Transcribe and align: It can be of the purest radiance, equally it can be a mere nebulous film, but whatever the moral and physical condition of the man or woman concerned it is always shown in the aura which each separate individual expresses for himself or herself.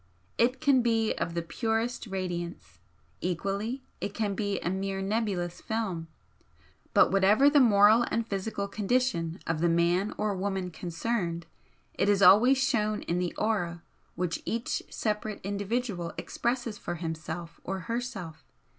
It 0.39 0.59
can 0.59 0.81
be 0.81 1.13
of 1.13 1.35
the 1.35 1.43
purest 1.43 2.07
radiance, 2.07 2.79
equally 3.21 3.83
it 3.99 4.15
can 4.15 4.33
be 4.33 4.59
a 4.61 4.69
mere 4.71 4.99
nebulous 4.99 5.61
film, 5.61 6.07
but 6.91 7.11
whatever 7.11 7.51
the 7.51 7.59
moral 7.59 8.07
and 8.09 8.27
physical 8.27 8.67
condition 8.67 9.39
of 9.45 9.59
the 9.61 9.69
man 9.69 10.15
or 10.17 10.35
woman 10.35 10.71
concerned 10.71 11.45
it 11.93 12.09
is 12.09 12.23
always 12.23 12.57
shown 12.57 13.03
in 13.03 13.19
the 13.19 13.35
aura 13.35 13.83
which 14.15 14.41
each 14.43 14.81
separate 14.89 15.39
individual 15.43 16.13
expresses 16.17 16.79
for 16.79 16.95
himself 16.95 17.59
or 17.63 17.81
herself. 17.81 18.43